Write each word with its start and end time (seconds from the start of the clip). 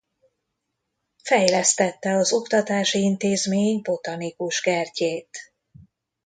Fejlesztette 1.23 2.15
az 2.15 2.31
oktatási 2.33 2.99
intézmény 2.99 3.81
Botanikus 3.81 4.61
Kertjét. 4.61 5.53